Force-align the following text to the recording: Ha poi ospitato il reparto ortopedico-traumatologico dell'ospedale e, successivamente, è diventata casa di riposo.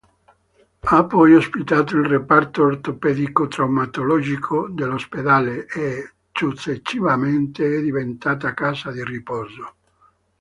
Ha 0.81 1.05
poi 1.05 1.35
ospitato 1.35 1.95
il 1.95 2.05
reparto 2.05 2.63
ortopedico-traumatologico 2.63 4.67
dell'ospedale 4.67 5.67
e, 5.67 6.13
successivamente, 6.31 7.77
è 7.77 7.81
diventata 7.81 8.55
casa 8.55 8.89
di 8.91 9.03
riposo. 9.05 9.75